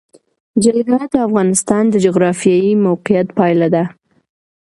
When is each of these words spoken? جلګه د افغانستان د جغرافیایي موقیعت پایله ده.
جلګه 0.63 0.97
د 1.13 1.15
افغانستان 1.27 1.83
د 1.89 1.95
جغرافیایي 2.05 2.73
موقیعت 2.87 3.27
پایله 3.37 3.67
ده. 3.75 3.83